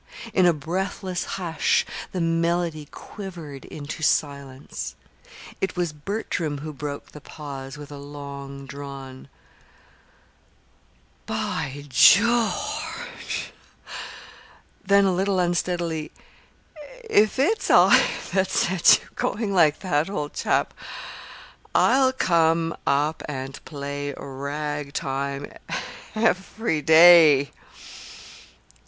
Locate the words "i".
17.69-18.03